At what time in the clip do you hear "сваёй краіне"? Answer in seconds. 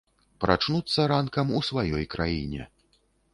1.69-2.61